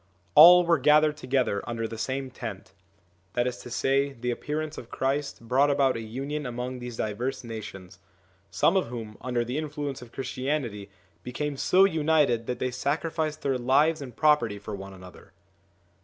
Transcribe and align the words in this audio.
all 0.33 0.65
were 0.65 0.79
gathered 0.79 1.15
together 1.15 1.61
under 1.69 1.87
the 1.87 1.95
same 1.95 2.31
tent; 2.31 2.73
that 3.33 3.45
is 3.45 3.57
to 3.57 3.69
say, 3.69 4.13
the 4.13 4.31
appearance 4.31 4.75
of 4.79 4.89
Christ 4.89 5.47
brought 5.47 5.69
about 5.69 5.95
a 5.95 6.01
union 6.01 6.47
among 6.47 6.79
these 6.79 6.97
diverse 6.97 7.43
nations; 7.43 7.99
some 8.49 8.75
of 8.75 8.87
whom, 8.87 9.15
under 9.21 9.45
the 9.45 9.59
influence 9.59 10.01
of 10.01 10.11
Christianity, 10.11 10.89
became 11.21 11.55
so 11.55 11.83
united 11.83 12.47
that 12.47 12.57
they 12.57 12.71
sacrificed 12.71 13.43
their 13.43 13.59
lives 13.59 14.01
and 14.01 14.15
property 14.17 14.57
for 14.57 14.73
one 14.73 14.95
another. 14.95 15.33